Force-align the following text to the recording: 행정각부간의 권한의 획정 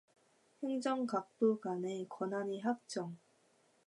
행정각부간의 0.63 2.07
권한의 2.09 2.61
획정 2.63 3.15